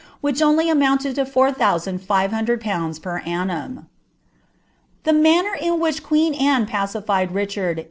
which 0.19 0.41
only 0.41 0.67
amounted 0.67 1.13
to 1.13 1.23
fonr 1.25 2.29
hundred 2.31 2.59
pounds 2.59 2.97
per 2.97 3.19
annum." 3.19 3.87
The 5.03 5.13
manner 5.13 5.53
in 5.53 5.79
which 5.79 6.01
queen 6.01 6.33
Anne 6.33 6.65
pacified 6.65 7.29
Riclmrd. 7.29 7.79